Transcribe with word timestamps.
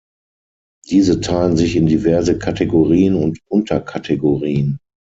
Diese 0.89 1.19
teilen 1.21 1.57
sich 1.57 1.75
in 1.75 1.85
diverse 1.85 2.39
Kategorien 2.39 3.13
und 3.13 3.37
Unterkategorien. 3.47 4.79